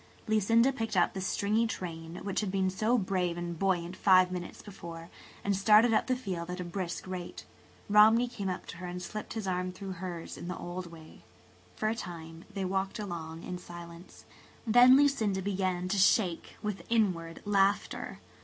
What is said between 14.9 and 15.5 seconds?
Lucinda